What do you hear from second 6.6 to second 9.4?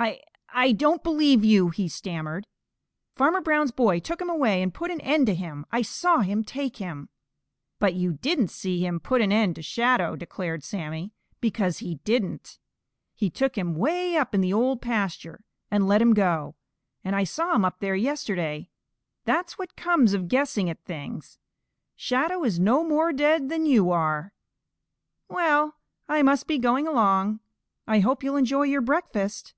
him." "But you didn't see him put an